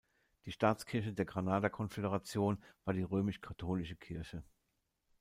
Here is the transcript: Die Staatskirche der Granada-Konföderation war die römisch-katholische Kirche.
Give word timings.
Die 0.45 0.51
Staatskirche 0.51 1.13
der 1.13 1.25
Granada-Konföderation 1.25 2.57
war 2.85 2.95
die 2.95 3.03
römisch-katholische 3.03 3.97
Kirche. 3.97 4.43